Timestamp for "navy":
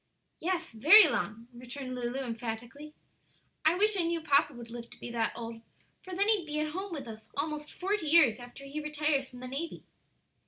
9.47-9.83